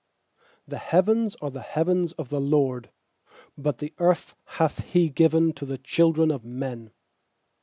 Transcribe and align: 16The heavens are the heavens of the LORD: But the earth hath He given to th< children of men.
16The 0.67 0.77
heavens 0.79 1.35
are 1.43 1.51
the 1.51 1.61
heavens 1.61 2.13
of 2.13 2.29
the 2.29 2.41
LORD: 2.41 2.89
But 3.55 3.77
the 3.77 3.93
earth 3.99 4.35
hath 4.57 4.79
He 4.79 5.09
given 5.11 5.53
to 5.53 5.65
th< 5.67 5.83
children 5.83 6.31
of 6.31 6.43
men. 6.43 6.89